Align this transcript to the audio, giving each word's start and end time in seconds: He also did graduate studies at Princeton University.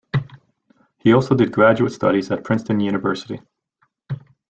He 0.97 1.13
also 1.13 1.35
did 1.35 1.51
graduate 1.51 1.91
studies 1.91 2.31
at 2.31 2.43
Princeton 2.43 2.79
University. 2.79 3.39